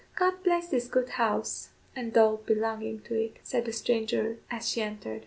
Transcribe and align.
"God 0.15 0.43
bless 0.43 0.69
this 0.69 0.87
good 0.87 1.09
house 1.09 1.69
and 1.95 2.17
all 2.17 2.37
belonging 2.37 3.01
to 3.01 3.13
it," 3.13 3.37
said 3.43 3.65
the 3.65 3.71
stranger 3.71 4.39
as 4.49 4.67
she 4.67 4.81
entered. 4.81 5.19